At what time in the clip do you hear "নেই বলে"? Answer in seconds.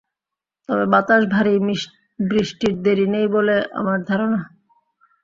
3.13-3.55